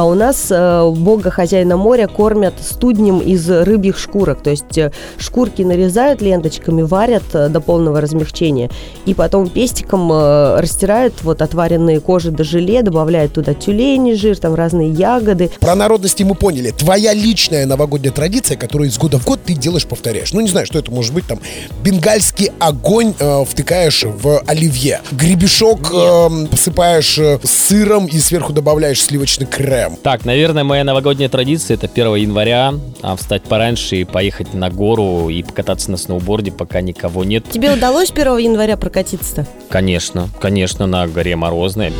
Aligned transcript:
А 0.00 0.04
у 0.04 0.14
нас 0.14 0.46
э, 0.48 0.90
бога 0.96 1.30
хозяина 1.30 1.76
моря 1.76 2.06
кормят 2.06 2.54
студнем 2.62 3.18
из 3.18 3.50
рыбьих 3.50 3.98
шкурок. 3.98 4.42
То 4.42 4.48
есть 4.48 4.78
э, 4.78 4.92
шкурки 5.18 5.60
нарезают 5.60 6.22
ленточками, 6.22 6.80
варят 6.80 7.24
э, 7.34 7.50
до 7.50 7.60
полного 7.60 8.00
размягчения. 8.00 8.70
И 9.04 9.12
потом 9.12 9.50
пестиком 9.50 10.10
э, 10.10 10.58
растирают 10.58 11.22
вот 11.22 11.42
отваренные 11.42 12.00
кожи 12.00 12.30
до 12.30 12.44
желе, 12.44 12.80
добавляют 12.80 13.34
туда 13.34 13.52
тюлени 13.52 14.14
жир, 14.14 14.38
там 14.38 14.54
разные 14.54 14.88
ягоды. 14.90 15.50
Про 15.60 15.74
народности 15.74 16.22
мы 16.22 16.34
поняли. 16.34 16.70
Твоя 16.70 17.12
личная 17.12 17.66
новогодняя 17.66 18.14
традиция, 18.14 18.56
которую 18.56 18.88
из 18.88 18.96
года 18.96 19.18
в 19.18 19.26
год 19.26 19.40
ты 19.44 19.52
делаешь, 19.52 19.84
повторяешь. 19.84 20.32
Ну, 20.32 20.40
не 20.40 20.48
знаю, 20.48 20.64
что 20.64 20.78
это 20.78 20.90
может 20.90 21.12
быть 21.12 21.26
там. 21.26 21.40
Бенгальский 21.84 22.52
огонь 22.58 23.12
э, 23.18 23.44
втыкаешь 23.44 24.04
в 24.04 24.40
оливье. 24.46 25.02
Гребешок 25.12 25.92
э, 25.92 26.46
посыпаешь 26.50 27.20
сыром 27.44 28.06
и 28.06 28.18
сверху 28.18 28.54
добавляешь 28.54 29.02
сливочный 29.02 29.46
крем. 29.46 29.89
Так, 30.02 30.24
наверное, 30.24 30.64
моя 30.64 30.84
новогодняя 30.84 31.28
традиция 31.28 31.76
это 31.76 31.86
1 31.86 32.14
января 32.16 32.74
а, 33.02 33.16
встать 33.16 33.42
пораньше 33.42 33.96
и 33.96 34.04
поехать 34.04 34.54
на 34.54 34.70
гору 34.70 35.28
и 35.28 35.42
покататься 35.42 35.90
на 35.90 35.96
сноуборде, 35.96 36.52
пока 36.52 36.80
никого 36.80 37.24
нет. 37.24 37.44
Тебе 37.50 37.72
удалось 37.72 38.10
1 38.10 38.38
января 38.38 38.76
прокатиться-то? 38.76 39.46
Конечно, 39.68 40.28
конечно, 40.40 40.86
на 40.86 41.06
горе 41.06 41.36
Морозной. 41.36 41.92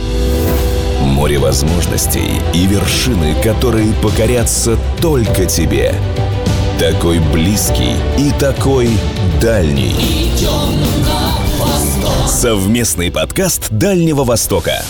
Море 1.03 1.39
возможностей 1.39 2.31
и 2.55 2.67
вершины, 2.67 3.35
которые 3.43 3.93
покорятся 4.03 4.77
только 5.01 5.47
тебе. 5.47 5.95
Такой 6.79 7.19
близкий 7.33 7.95
и 8.19 8.31
такой 8.39 8.89
дальний. 9.41 9.95
Совместный 12.27 13.11
подкаст 13.11 13.71
Дальнего 13.71 14.25
Востока. 14.25 14.83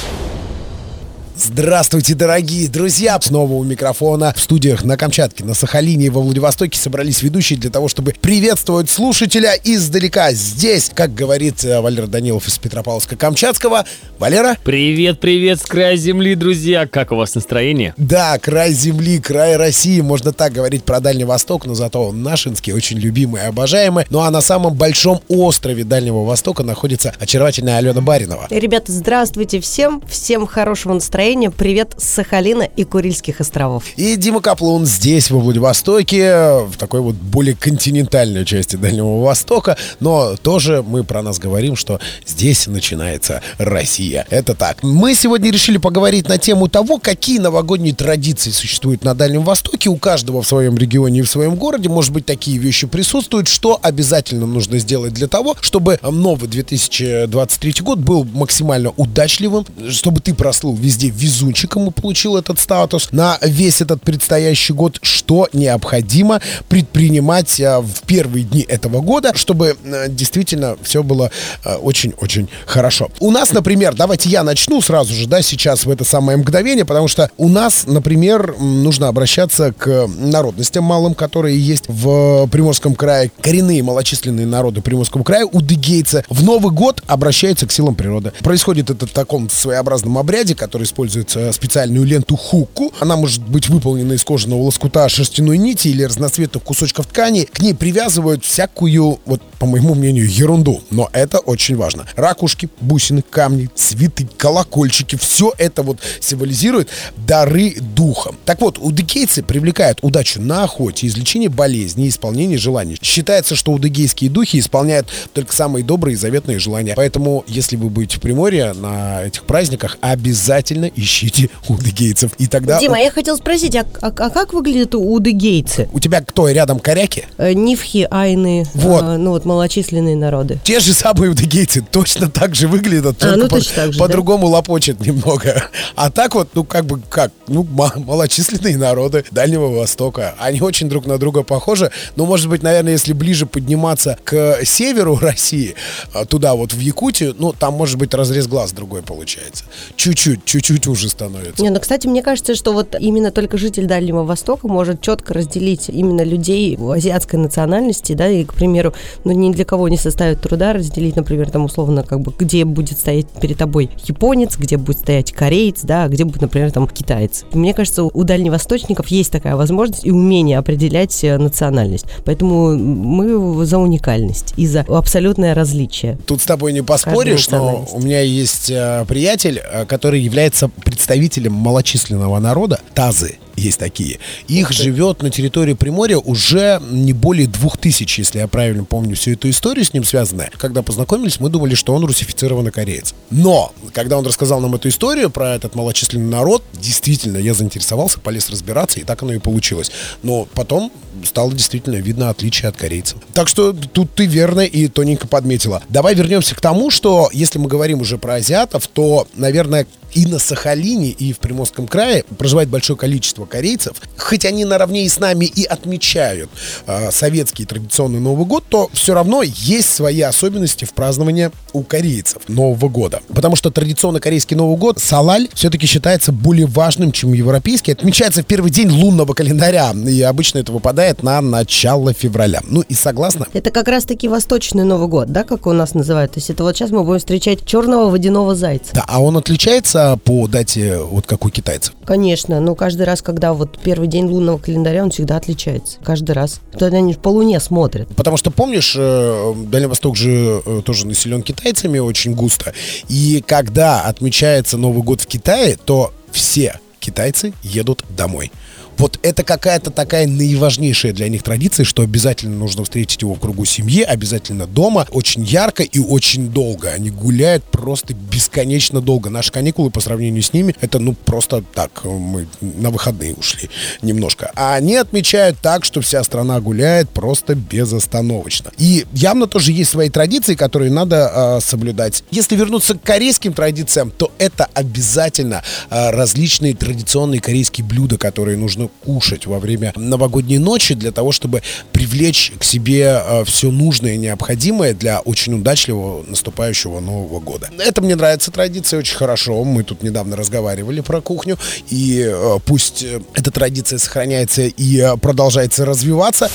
Здравствуйте, 1.42 2.14
дорогие 2.14 2.68
друзья! 2.68 3.18
Снова 3.18 3.54
у 3.54 3.64
микрофона 3.64 4.34
в 4.36 4.40
студиях 4.42 4.84
на 4.84 4.98
Камчатке, 4.98 5.42
на 5.42 5.54
Сахалине 5.54 6.06
и 6.06 6.10
во 6.10 6.20
Владивостоке 6.20 6.78
собрались 6.78 7.22
ведущие 7.22 7.58
для 7.58 7.70
того, 7.70 7.88
чтобы 7.88 8.12
приветствовать 8.12 8.90
слушателя 8.90 9.54
издалека. 9.64 10.32
Здесь, 10.32 10.90
как 10.94 11.14
говорит 11.14 11.64
э, 11.64 11.80
Валера 11.80 12.08
Данилов 12.08 12.46
из 12.46 12.58
Петропавловска-Камчатского. 12.58 13.86
Валера? 14.18 14.58
Привет, 14.64 15.18
привет 15.18 15.60
с 15.60 15.62
края 15.62 15.96
земли, 15.96 16.34
друзья! 16.34 16.86
Как 16.86 17.10
у 17.10 17.16
вас 17.16 17.34
настроение? 17.34 17.94
Да, 17.96 18.38
край 18.38 18.74
земли, 18.74 19.18
край 19.18 19.56
России. 19.56 20.02
Можно 20.02 20.34
так 20.34 20.52
говорить 20.52 20.84
про 20.84 21.00
Дальний 21.00 21.24
Восток, 21.24 21.64
но 21.64 21.74
зато 21.74 22.06
он 22.06 22.22
нашинский, 22.22 22.74
очень 22.74 22.98
любимый 22.98 23.40
и 23.40 23.46
обожаемый. 23.46 24.04
Ну 24.10 24.20
а 24.20 24.30
на 24.30 24.42
самом 24.42 24.74
большом 24.74 25.22
острове 25.28 25.84
Дальнего 25.84 26.22
Востока 26.22 26.64
находится 26.64 27.14
очаровательная 27.18 27.78
Алена 27.78 28.02
Баринова. 28.02 28.46
Ребята, 28.50 28.92
здравствуйте 28.92 29.58
всем, 29.60 30.02
всем 30.06 30.46
хорошего 30.46 30.92
настроения. 30.92 31.29
Привет 31.30 31.94
с 31.96 32.08
Сахалина 32.08 32.64
и 32.64 32.82
Курильских 32.82 33.40
островов. 33.40 33.84
И 33.94 34.16
Дима 34.16 34.40
Каплун 34.40 34.84
здесь, 34.84 35.30
во 35.30 35.38
Владивостоке, 35.38 36.64
в 36.64 36.72
такой 36.76 37.00
вот 37.02 37.14
более 37.14 37.54
континентальной 37.54 38.44
части 38.44 38.74
Дальнего 38.74 39.22
Востока. 39.22 39.76
Но 40.00 40.34
тоже 40.34 40.82
мы 40.82 41.04
про 41.04 41.22
нас 41.22 41.38
говорим, 41.38 41.76
что 41.76 42.00
здесь 42.26 42.66
начинается 42.66 43.42
Россия. 43.58 44.26
Это 44.28 44.56
так. 44.56 44.82
Мы 44.82 45.14
сегодня 45.14 45.52
решили 45.52 45.78
поговорить 45.78 46.28
на 46.28 46.36
тему 46.36 46.66
того, 46.66 46.98
какие 46.98 47.38
новогодние 47.38 47.94
традиции 47.94 48.50
существуют 48.50 49.04
на 49.04 49.14
Дальнем 49.14 49.44
Востоке. 49.44 49.88
У 49.88 49.98
каждого 49.98 50.42
в 50.42 50.48
своем 50.48 50.76
регионе 50.76 51.20
и 51.20 51.22
в 51.22 51.30
своем 51.30 51.54
городе, 51.54 51.88
может 51.88 52.12
быть, 52.12 52.26
такие 52.26 52.58
вещи 52.58 52.88
присутствуют. 52.88 53.46
Что 53.46 53.78
обязательно 53.80 54.46
нужно 54.46 54.80
сделать 54.80 55.12
для 55.12 55.28
того, 55.28 55.54
чтобы 55.60 56.00
новый 56.02 56.48
2023 56.48 57.74
год 57.82 58.00
был 58.00 58.24
максимально 58.24 58.90
удачливым, 58.96 59.64
чтобы 59.90 60.20
ты 60.20 60.34
прослыл 60.34 60.74
везде 60.74 61.09
везунчиком 61.10 61.88
и 61.88 61.90
получил 61.90 62.36
этот 62.36 62.58
статус 62.58 63.08
на 63.12 63.38
весь 63.42 63.80
этот 63.80 64.02
предстоящий 64.02 64.72
год, 64.72 64.98
что 65.02 65.48
необходимо 65.52 66.40
предпринимать 66.68 67.60
э, 67.60 67.80
в 67.80 68.02
первые 68.06 68.44
дни 68.44 68.62
этого 68.62 69.00
года, 69.00 69.32
чтобы 69.34 69.76
э, 69.82 70.06
действительно 70.08 70.76
все 70.82 71.02
было 71.02 71.30
э, 71.64 71.74
очень-очень 71.76 72.48
хорошо. 72.66 73.10
У 73.20 73.30
нас, 73.30 73.52
например, 73.52 73.94
давайте 73.94 74.28
я 74.28 74.42
начну 74.42 74.80
сразу 74.80 75.14
же, 75.14 75.26
да, 75.26 75.42
сейчас 75.42 75.84
в 75.84 75.90
это 75.90 76.04
самое 76.04 76.38
мгновение, 76.38 76.84
потому 76.84 77.08
что 77.08 77.30
у 77.36 77.48
нас, 77.48 77.84
например, 77.86 78.56
нужно 78.58 79.08
обращаться 79.08 79.72
к 79.72 80.06
народностям 80.06 80.84
малым, 80.84 81.14
которые 81.14 81.58
есть 81.58 81.84
в 81.88 82.46
Приморском 82.48 82.94
крае, 82.94 83.30
коренные 83.40 83.82
малочисленные 83.82 84.46
народы 84.46 84.80
Приморского 84.80 85.22
края, 85.22 85.46
удыгейцы, 85.46 86.24
в 86.28 86.42
Новый 86.44 86.72
год 86.72 87.02
обращаются 87.06 87.66
к 87.66 87.72
силам 87.72 87.94
природы. 87.94 88.32
Происходит 88.40 88.90
это 88.90 89.06
в 89.06 89.10
таком 89.10 89.48
своеобразном 89.48 90.18
обряде, 90.18 90.54
который 90.54 90.84
используется 90.84 90.99
использует 91.06 91.54
специальную 91.54 92.04
ленту 92.04 92.36
хуку. 92.36 92.92
Она 93.00 93.16
может 93.16 93.42
быть 93.42 93.68
выполнена 93.68 94.12
из 94.12 94.24
кожаного 94.24 94.62
лоскута, 94.62 95.08
шерстяной 95.08 95.58
нити 95.58 95.88
или 95.88 96.02
разноцветных 96.02 96.62
кусочков 96.62 97.06
ткани. 97.06 97.44
К 97.44 97.60
ней 97.60 97.74
привязывают 97.74 98.44
всякую, 98.44 99.18
вот 99.24 99.42
по 99.60 99.66
моему 99.66 99.94
мнению, 99.94 100.26
ерунду. 100.28 100.82
Но 100.90 101.10
это 101.12 101.38
очень 101.38 101.76
важно. 101.76 102.06
Ракушки, 102.16 102.70
бусины, 102.80 103.22
камни, 103.28 103.68
цветы, 103.74 104.26
колокольчики. 104.38 105.16
Все 105.16 105.52
это 105.58 105.82
вот 105.82 105.98
символизирует 106.18 106.88
дары 107.26 107.74
духа. 107.78 108.34
Так 108.46 108.62
вот, 108.62 108.78
удыгейцы 108.78 109.42
привлекают 109.42 109.98
удачу 110.00 110.40
на 110.40 110.64
охоте, 110.64 111.06
излечение 111.06 111.50
болезней, 111.50 112.08
исполнение 112.08 112.56
желаний. 112.56 112.96
Считается, 113.02 113.54
что 113.54 113.72
удыгейские 113.72 114.30
духи 114.30 114.58
исполняют 114.58 115.08
только 115.34 115.54
самые 115.54 115.84
добрые 115.84 116.14
и 116.14 116.16
заветные 116.16 116.58
желания. 116.58 116.94
Поэтому, 116.96 117.44
если 117.46 117.76
вы 117.76 117.90
будете 117.90 118.16
в 118.16 118.20
Приморье 118.20 118.72
на 118.72 119.24
этих 119.24 119.44
праздниках, 119.44 119.98
обязательно 120.00 120.90
ищите 120.96 121.50
удыгейцев. 121.68 122.32
И 122.38 122.46
тогда... 122.46 122.80
Дима, 122.80 122.98
я 122.98 123.10
хотел 123.10 123.36
спросить, 123.36 123.76
а, 123.76 123.84
а, 124.00 124.06
а 124.06 124.30
как 124.30 124.54
выглядят 124.54 124.94
удыгейцы? 124.94 125.90
У 125.92 126.00
тебя 126.00 126.22
кто 126.22 126.48
рядом 126.48 126.80
коряки? 126.80 127.26
Э, 127.36 127.52
нифхи, 127.52 128.08
айны, 128.10 128.64
Вот. 128.72 129.02
э, 129.02 129.16
ну 129.18 129.32
вот 129.32 129.49
малочисленные 129.50 130.16
народы. 130.16 130.58
Те 130.64 130.80
же 130.80 130.92
самые 130.94 131.30
удыгейцы 131.30 131.82
точно 131.90 132.30
так 132.30 132.54
же 132.54 132.68
выглядят, 132.68 133.22
А, 133.22 133.34
только 133.36 133.36
ну 133.36 133.48
по- 133.48 133.98
по-другому 133.98 134.46
лопочет 134.46 135.00
немного. 135.00 135.64
А 135.96 136.10
так 136.10 136.34
вот, 136.34 136.48
ну 136.54 136.64
как 136.64 136.84
бы 136.86 137.00
как, 137.08 137.32
ну 137.48 137.64
ма- 137.64 137.92
малочисленные 137.96 138.76
народы 138.76 139.24
Дальнего 139.30 139.68
Востока. 139.68 140.34
Они 140.38 140.60
очень 140.60 140.88
друг 140.88 141.06
на 141.06 141.18
друга 141.18 141.42
похожи. 141.42 141.90
Но, 142.16 142.26
может 142.26 142.48
быть, 142.48 142.62
наверное, 142.62 142.92
если 142.92 143.12
ближе 143.12 143.46
подниматься 143.46 144.16
к 144.24 144.58
северу 144.64 145.16
России, 145.16 145.74
а, 146.14 146.24
туда 146.24 146.54
вот 146.54 146.72
в 146.72 146.78
Якутию, 146.78 147.34
ну 147.38 147.52
там 147.52 147.74
может 147.74 147.98
быть 147.98 148.14
разрез 148.14 148.46
глаз 148.46 148.72
другой 148.72 149.02
получается. 149.02 149.64
Чуть-чуть, 149.96 150.44
чуть-чуть 150.44 150.86
уже 150.86 151.08
становится. 151.08 151.62
Не, 151.62 151.70
ну, 151.70 151.80
кстати, 151.80 152.06
мне 152.06 152.22
кажется, 152.22 152.54
что 152.54 152.72
вот 152.72 152.94
именно 152.98 153.30
только 153.30 153.58
житель 153.58 153.86
Дальнего 153.86 154.22
Востока 154.24 154.68
может 154.68 155.00
четко 155.00 155.34
разделить 155.34 155.88
именно 155.88 156.22
людей 156.22 156.76
азиатской 156.76 157.38
национальности, 157.38 158.12
да, 158.12 158.28
и, 158.28 158.44
к 158.44 158.54
примеру, 158.54 158.94
ну, 159.24 159.32
ни 159.40 159.52
для 159.52 159.64
кого 159.64 159.88
не 159.88 159.96
составит 159.96 160.40
труда 160.40 160.72
разделить, 160.72 161.16
например, 161.16 161.50
там, 161.50 161.64
условно, 161.64 162.02
как 162.02 162.20
бы, 162.20 162.32
где 162.38 162.64
будет 162.64 162.98
стоять 162.98 163.26
перед 163.40 163.58
тобой 163.58 163.90
японец, 164.04 164.56
где 164.56 164.76
будет 164.76 164.98
стоять 164.98 165.32
кореец, 165.32 165.80
да, 165.82 166.08
где 166.08 166.24
будет, 166.24 166.42
например, 166.42 166.70
там, 166.70 166.86
китаец. 166.86 167.44
Мне 167.52 167.74
кажется, 167.74 168.04
у 168.04 168.24
дальневосточников 168.24 169.08
есть 169.08 169.32
такая 169.32 169.56
возможность 169.56 170.04
и 170.04 170.10
умение 170.10 170.58
определять 170.58 171.22
э, 171.24 171.38
национальность. 171.38 172.06
Поэтому 172.24 172.76
мы 172.76 173.64
за 173.64 173.78
уникальность 173.78 174.54
и 174.56 174.66
за 174.66 174.80
абсолютное 174.80 175.54
различие. 175.54 176.18
Тут 176.26 176.42
с 176.42 176.44
тобой 176.44 176.72
не 176.72 176.82
поспоришь, 176.82 177.48
но 177.48 177.86
у 177.92 178.00
меня 178.00 178.20
есть 178.20 178.70
э, 178.70 179.04
приятель, 179.08 179.60
э, 179.62 179.84
который 179.86 180.20
является 180.20 180.68
представителем 180.68 181.52
малочисленного 181.52 182.38
народа, 182.38 182.80
тазы 182.94 183.38
есть 183.56 183.78
такие. 183.78 184.18
Их 184.48 184.72
живет 184.72 185.22
на 185.22 185.30
территории 185.30 185.74
Приморья 185.74 186.18
уже 186.18 186.80
не 186.90 187.12
более 187.12 187.46
двух 187.46 187.78
тысяч, 187.78 188.18
если 188.18 188.38
я 188.38 188.48
правильно 188.48 188.84
помню 188.84 189.16
всю 189.16 189.32
эту 189.32 189.48
историю 189.50 189.84
с 189.84 189.92
ним 189.92 190.04
связанная. 190.04 190.50
Когда 190.56 190.82
познакомились, 190.82 191.40
мы 191.40 191.50
думали, 191.50 191.74
что 191.74 191.94
он 191.94 192.04
русифицированный 192.04 192.70
кореец. 192.70 193.14
Но, 193.30 193.72
когда 193.92 194.18
он 194.18 194.26
рассказал 194.26 194.60
нам 194.60 194.74
эту 194.74 194.88
историю 194.88 195.30
про 195.30 195.54
этот 195.54 195.74
малочисленный 195.74 196.30
народ, 196.30 196.62
действительно, 196.72 197.38
я 197.38 197.54
заинтересовался, 197.54 198.20
полез 198.20 198.50
разбираться, 198.50 199.00
и 199.00 199.04
так 199.04 199.22
оно 199.22 199.32
и 199.32 199.38
получилось. 199.38 199.90
Но 200.22 200.46
потом 200.54 200.92
стало 201.24 201.52
действительно 201.52 201.96
видно 201.96 202.30
отличие 202.30 202.68
от 202.68 202.76
корейцев. 202.76 203.18
Так 203.34 203.48
что 203.48 203.72
тут 203.72 204.14
ты 204.14 204.26
верно 204.26 204.60
и 204.60 204.88
тоненько 204.88 205.26
подметила. 205.26 205.82
Давай 205.88 206.14
вернемся 206.14 206.54
к 206.54 206.60
тому, 206.60 206.90
что 206.90 207.28
если 207.32 207.58
мы 207.58 207.68
говорим 207.68 208.00
уже 208.00 208.18
про 208.18 208.34
азиатов, 208.34 208.86
то, 208.86 209.26
наверное, 209.34 209.86
и 210.14 210.26
на 210.26 210.38
Сахалине, 210.38 211.10
и 211.10 211.32
в 211.32 211.38
Приморском 211.38 211.86
крае 211.86 212.24
проживает 212.38 212.68
большое 212.68 212.98
количество 212.98 213.46
корейцев. 213.46 213.96
Хоть 214.16 214.44
они 214.44 214.64
наравне 214.64 215.04
и 215.04 215.08
с 215.08 215.18
нами 215.18 215.44
и 215.44 215.64
отмечают 215.64 216.50
э, 216.86 217.10
советский 217.10 217.64
традиционный 217.64 218.20
Новый 218.20 218.46
год, 218.46 218.64
то 218.68 218.90
все 218.92 219.14
равно 219.14 219.42
есть 219.42 219.92
свои 219.92 220.20
особенности 220.20 220.84
в 220.84 220.92
праздновании 220.92 221.50
у 221.72 221.82
корейцев 221.82 222.42
Нового 222.48 222.88
года. 222.88 223.20
Потому 223.28 223.56
что 223.56 223.70
традиционно 223.70 224.20
корейский 224.20 224.56
Новый 224.56 224.76
год, 224.76 224.98
Салаль, 224.98 225.48
все-таки 225.54 225.86
считается 225.86 226.32
более 226.32 226.66
важным, 226.66 227.12
чем 227.12 227.32
европейский. 227.32 227.92
Отмечается 227.92 228.42
в 228.42 228.46
первый 228.46 228.70
день 228.70 228.90
лунного 228.90 229.34
календаря, 229.34 229.92
и 229.92 230.22
обычно 230.22 230.58
это 230.58 230.72
выпадает 230.72 231.22
на 231.22 231.40
начало 231.40 232.12
февраля. 232.12 232.60
Ну 232.64 232.82
и 232.82 232.94
согласно 232.94 233.46
Это 233.52 233.70
как 233.70 233.88
раз-таки 233.88 234.28
восточный 234.28 234.84
Новый 234.84 235.08
год, 235.08 235.28
да, 235.28 235.44
как 235.44 235.66
у 235.66 235.72
нас 235.72 235.94
называют? 235.94 236.32
То 236.32 236.38
есть 236.38 236.50
это 236.50 236.62
вот 236.64 236.76
сейчас 236.76 236.90
мы 236.90 237.04
будем 237.04 237.18
встречать 237.18 237.64
черного 237.64 238.10
водяного 238.10 238.54
зайца. 238.54 238.92
Да, 238.92 239.04
а 239.06 239.20
он 239.20 239.36
отличается 239.36 239.99
отличается 240.00 240.16
по 240.16 240.46
дате, 240.46 240.98
вот 240.98 241.26
как 241.26 241.44
у 241.44 241.50
китайцев? 241.50 241.94
Конечно, 242.04 242.60
но 242.60 242.74
каждый 242.74 243.02
раз, 243.02 243.22
когда 243.22 243.52
вот 243.52 243.78
первый 243.78 244.08
день 244.08 244.26
лунного 244.26 244.58
календаря, 244.58 245.02
он 245.02 245.10
всегда 245.10 245.36
отличается. 245.36 245.98
Каждый 246.02 246.32
раз. 246.32 246.60
Тогда 246.78 246.98
они 246.98 247.14
по 247.14 247.28
луне 247.28 247.60
смотрят. 247.60 248.08
Потому 248.16 248.36
что, 248.36 248.50
помнишь, 248.50 248.94
э, 248.96 249.54
Дальний 249.66 249.86
Восток 249.86 250.16
же 250.16 250.62
э, 250.64 250.82
тоже 250.84 251.06
населен 251.06 251.42
китайцами 251.42 251.98
очень 251.98 252.34
густо. 252.34 252.72
И 253.08 253.42
когда 253.46 254.02
отмечается 254.02 254.76
Новый 254.76 255.02
год 255.02 255.20
в 255.20 255.26
Китае, 255.26 255.76
то 255.84 256.12
все 256.30 256.78
китайцы 257.00 257.52
едут 257.62 258.04
домой. 258.10 258.52
Вот 259.00 259.18
это 259.22 259.44
какая-то 259.44 259.90
такая 259.90 260.26
наиважнейшая 260.26 261.14
для 261.14 261.30
них 261.30 261.42
традиция, 261.42 261.84
что 261.84 262.02
обязательно 262.02 262.54
нужно 262.58 262.84
встретить 262.84 263.22
его 263.22 263.32
в 263.32 263.40
кругу 263.40 263.64
семьи, 263.64 264.02
обязательно 264.02 264.66
дома, 264.66 265.06
очень 265.10 265.42
ярко 265.42 265.82
и 265.82 265.98
очень 265.98 266.50
долго. 266.50 266.90
Они 266.90 267.08
гуляют 267.08 267.64
просто 267.64 268.12
бесконечно 268.12 269.00
долго. 269.00 269.30
Наши 269.30 269.52
каникулы 269.52 269.90
по 269.90 270.00
сравнению 270.00 270.42
с 270.42 270.52
ними, 270.52 270.76
это 270.82 270.98
ну 270.98 271.14
просто 271.14 271.64
так, 271.72 272.04
мы 272.04 272.46
на 272.60 272.90
выходные 272.90 273.32
ушли 273.32 273.70
немножко. 274.02 274.52
А 274.54 274.74
они 274.74 274.96
отмечают 274.96 275.56
так, 275.62 275.86
что 275.86 276.02
вся 276.02 276.22
страна 276.22 276.60
гуляет 276.60 277.08
просто 277.08 277.54
безостановочно. 277.54 278.70
И 278.76 279.06
явно 279.14 279.46
тоже 279.46 279.72
есть 279.72 279.92
свои 279.92 280.10
традиции, 280.10 280.56
которые 280.56 280.90
надо 280.90 281.56
э, 281.56 281.60
соблюдать. 281.62 282.22
Если 282.30 282.54
вернуться 282.54 282.92
к 282.92 283.02
корейским 283.02 283.54
традициям, 283.54 284.10
то 284.10 284.30
это 284.36 284.68
обязательно 284.74 285.62
э, 285.88 286.10
различные 286.10 286.74
традиционные 286.74 287.40
корейские 287.40 287.86
блюда, 287.86 288.18
которые 288.18 288.58
нужно 288.58 288.89
кушать 289.04 289.46
во 289.46 289.58
время 289.58 289.92
новогодней 289.96 290.58
ночи 290.58 290.94
для 290.94 291.12
того, 291.12 291.32
чтобы 291.32 291.62
привлечь 291.92 292.52
к 292.58 292.64
себе 292.64 293.22
э, 293.24 293.44
все 293.44 293.70
нужное 293.70 294.14
и 294.14 294.18
необходимое 294.18 294.94
для 294.94 295.20
очень 295.20 295.54
удачливого 295.54 296.24
наступающего 296.26 297.00
Нового 297.00 297.40
года. 297.40 297.70
Это 297.78 298.00
мне 298.00 298.16
нравится 298.16 298.50
традиция 298.50 298.98
очень 298.98 299.16
хорошо. 299.16 299.62
Мы 299.64 299.82
тут 299.84 300.02
недавно 300.02 300.36
разговаривали 300.36 301.00
про 301.00 301.20
кухню, 301.20 301.58
и 301.88 302.24
э, 302.26 302.58
пусть 302.64 303.02
э, 303.02 303.20
эта 303.34 303.50
традиция 303.50 303.98
сохраняется 303.98 304.62
и 304.62 305.16
продолжается 305.20 305.84
развиваться. 305.84 306.50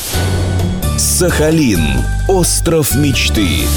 Сахалин. 0.98 1.82
Остров 2.28 2.96
мечты. 2.96 3.68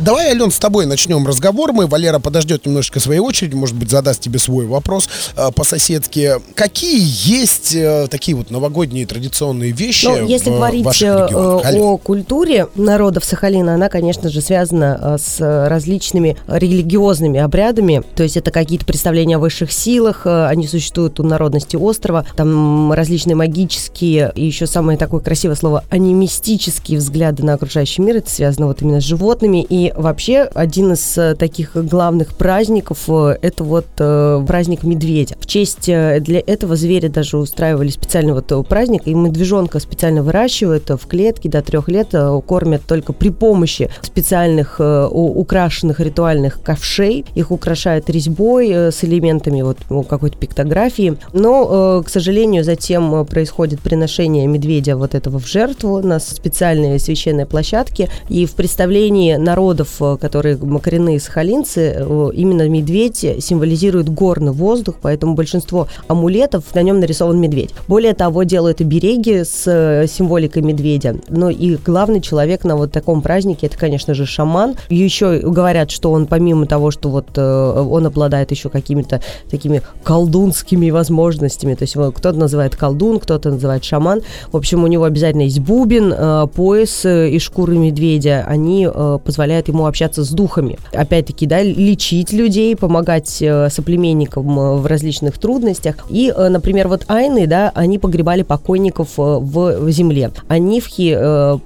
Давай, 0.00 0.28
Ален, 0.28 0.52
с 0.52 0.58
тобой 0.60 0.86
начнем 0.86 1.26
разговор. 1.26 1.72
Мы, 1.72 1.88
Валера 1.88 2.20
подождет 2.20 2.64
немножко 2.66 3.00
своей 3.00 3.18
очереди, 3.18 3.56
может 3.56 3.74
быть, 3.74 3.90
задаст 3.90 4.20
тебе 4.20 4.38
свой 4.38 4.64
вопрос 4.64 5.08
э, 5.36 5.50
по-соседски. 5.52 6.34
Какие 6.54 7.02
есть 7.02 7.74
э, 7.74 8.06
такие 8.08 8.36
вот 8.36 8.52
новогодние 8.52 9.06
традиционные 9.06 9.72
вещи 9.72 10.06
Ну, 10.06 10.24
если 10.28 10.50
в 10.50 10.54
говорить 10.54 10.84
ваших 10.84 11.08
э, 11.08 11.26
регионах? 11.26 11.64
Ален? 11.66 11.80
о 11.80 11.96
культуре 11.98 12.68
народов 12.76 13.24
Сахалина, 13.24 13.74
она, 13.74 13.88
конечно 13.88 14.28
же, 14.30 14.40
связана 14.40 15.00
э, 15.00 15.16
с 15.18 15.68
различными 15.68 16.36
религиозными 16.46 17.40
обрядами. 17.40 18.04
То 18.14 18.22
есть 18.22 18.36
это 18.36 18.52
какие-то 18.52 18.86
представления 18.86 19.34
о 19.34 19.40
высших 19.40 19.72
силах, 19.72 20.26
э, 20.26 20.46
они 20.46 20.68
существуют 20.68 21.18
у 21.18 21.24
народности 21.24 21.74
острова. 21.74 22.24
Там 22.36 22.92
различные 22.92 23.34
магические 23.34 24.30
и 24.36 24.44
еще 24.44 24.68
самое 24.68 24.96
такое 24.96 25.20
красивое 25.20 25.56
слово 25.56 25.82
анимистические 25.90 26.98
взгляды 26.98 27.42
на 27.42 27.54
окружающий 27.54 28.00
мир. 28.00 28.18
Это 28.18 28.30
связано 28.30 28.68
вот 28.68 28.80
именно 28.80 29.00
с 29.00 29.04
животными. 29.04 29.66
И 29.68 29.87
вообще 29.96 30.42
один 30.54 30.92
из 30.92 31.18
э, 31.18 31.34
таких 31.34 31.76
главных 31.76 32.34
праздников 32.34 33.04
э, 33.08 33.36
это 33.42 33.64
вот 33.64 33.86
э, 33.98 34.44
праздник 34.46 34.82
медведя. 34.82 35.36
В 35.40 35.46
честь 35.46 35.86
для 35.86 36.40
этого 36.46 36.76
зверя 36.76 37.08
даже 37.08 37.38
устраивали 37.38 37.88
специальный 37.88 38.32
вот 38.32 38.68
праздник, 38.68 39.02
и 39.06 39.14
медвежонка 39.14 39.80
специально 39.80 40.22
выращивают 40.22 40.90
в 40.90 41.06
клетке 41.06 41.48
до 41.48 41.62
трех 41.62 41.88
лет, 41.88 42.14
кормят 42.46 42.82
только 42.86 43.12
при 43.12 43.30
помощи 43.30 43.90
специальных 44.02 44.80
украшенных 44.80 46.00
ритуальных 46.00 46.62
ковшей. 46.62 47.24
Их 47.34 47.50
украшают 47.50 48.10
резьбой 48.10 48.70
с 48.72 49.04
элементами 49.04 49.62
вот 49.62 49.78
какой-то 50.08 50.36
пиктографии. 50.36 51.16
Но, 51.32 52.02
к 52.04 52.08
сожалению, 52.08 52.64
затем 52.64 53.26
происходит 53.26 53.80
приношение 53.80 54.46
медведя 54.46 54.96
вот 54.96 55.14
этого 55.14 55.38
в 55.38 55.46
жертву 55.46 56.00
на 56.00 56.18
специальной 56.18 56.98
священной 56.98 57.46
площадке. 57.46 58.08
И 58.28 58.46
в 58.46 58.52
представлении 58.52 59.36
народов, 59.78 59.96
э, 60.00 60.16
которые 60.20 60.58
коренные 60.82 61.20
сахалинцы, 61.20 61.94
э, 61.96 62.30
именно 62.34 62.68
медведь 62.68 63.24
символизирует 63.40 64.08
горный 64.08 64.52
воздух, 64.52 64.96
поэтому 65.00 65.34
большинство 65.34 65.88
амулетов 66.08 66.74
на 66.74 66.82
нем 66.82 67.00
нарисован 67.00 67.40
медведь. 67.40 67.70
Более 67.86 68.14
того, 68.14 68.42
делают 68.42 68.80
обереги 68.80 69.44
с 69.44 69.64
э, 69.66 70.06
символикой 70.08 70.62
медведя. 70.62 71.16
Ну 71.28 71.50
и 71.50 71.76
главный 71.76 72.20
человек 72.20 72.64
на 72.64 72.76
вот 72.76 72.92
таком 72.92 73.22
празднике, 73.22 73.66
это, 73.66 73.78
конечно 73.78 74.14
же, 74.14 74.26
шаман. 74.26 74.74
Еще 74.88 75.38
говорят, 75.38 75.90
что 75.90 76.12
он 76.12 76.26
помимо 76.26 76.66
того, 76.66 76.90
что 76.90 77.08
вот 77.08 77.38
он 77.38 78.06
обладает 78.06 78.50
еще 78.50 78.68
какими-то 78.68 79.20
такими 79.50 79.82
колдунскими 80.02 80.90
возможностями, 80.90 81.74
то 81.74 81.82
есть 81.82 81.94
кто-то 81.94 82.32
называет 82.32 82.76
колдун, 82.76 83.18
кто-то 83.18 83.50
называет 83.50 83.84
шаман. 83.84 84.22
В 84.52 84.56
общем, 84.56 84.84
у 84.84 84.86
него 84.86 85.04
обязательно 85.04 85.42
есть 85.42 85.60
бубен, 85.60 86.48
пояс 86.48 87.04
из 87.04 87.42
шкуры 87.42 87.76
медведя. 87.78 88.44
Они 88.46 88.88
э, 88.92 89.18
позволяют 89.68 89.78
ему 89.78 89.86
общаться 89.86 90.24
с 90.24 90.30
духами. 90.30 90.78
Опять-таки, 90.92 91.46
да, 91.46 91.62
лечить 91.62 92.32
людей, 92.32 92.74
помогать 92.76 93.38
э, 93.40 93.68
соплеменникам 93.70 94.58
э, 94.58 94.76
в 94.76 94.86
различных 94.86 95.38
трудностях. 95.38 95.96
И, 96.10 96.32
э, 96.34 96.48
например, 96.48 96.88
вот 96.88 97.04
айны, 97.08 97.46
да, 97.46 97.70
они 97.74 97.98
погребали 97.98 98.42
покойников 98.42 99.10
в, 99.16 99.90
земле. 99.90 100.30
А 100.48 100.58
нивхи 100.58 101.16